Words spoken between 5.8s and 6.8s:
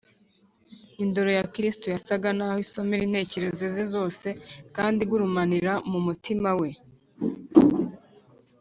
mu mutima we